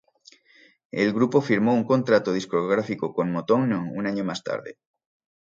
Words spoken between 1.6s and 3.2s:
un contrato discográfico